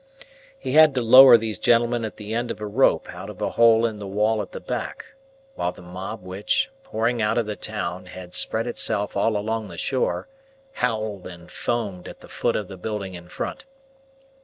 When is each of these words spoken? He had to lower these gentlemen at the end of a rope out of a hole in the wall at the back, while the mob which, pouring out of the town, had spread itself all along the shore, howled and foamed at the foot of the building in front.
He 0.57 0.71
had 0.71 0.95
to 0.95 1.03
lower 1.03 1.37
these 1.37 1.59
gentlemen 1.59 2.03
at 2.03 2.15
the 2.15 2.33
end 2.33 2.49
of 2.49 2.59
a 2.59 2.65
rope 2.65 3.13
out 3.13 3.29
of 3.29 3.39
a 3.39 3.51
hole 3.51 3.85
in 3.85 3.99
the 3.99 4.07
wall 4.07 4.41
at 4.41 4.51
the 4.51 4.59
back, 4.59 5.13
while 5.53 5.71
the 5.71 5.83
mob 5.83 6.23
which, 6.23 6.71
pouring 6.83 7.21
out 7.21 7.37
of 7.37 7.45
the 7.45 7.55
town, 7.55 8.07
had 8.07 8.33
spread 8.33 8.65
itself 8.65 9.15
all 9.15 9.37
along 9.37 9.67
the 9.67 9.77
shore, 9.77 10.27
howled 10.73 11.27
and 11.27 11.51
foamed 11.51 12.07
at 12.07 12.21
the 12.21 12.27
foot 12.27 12.55
of 12.55 12.67
the 12.67 12.77
building 12.77 13.13
in 13.13 13.29
front. 13.29 13.65